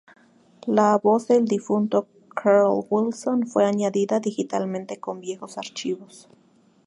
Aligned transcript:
La 0.65 0.97
voz 0.97 1.27
del 1.27 1.45
difunto 1.45 2.07
Carl 2.33 2.87
Wilson, 2.89 3.45
fue 3.45 3.65
añadida 3.65 4.19
digitalmente 4.19 4.99
con 4.99 5.19
viejos 5.21 5.59
archivos. 5.59 6.27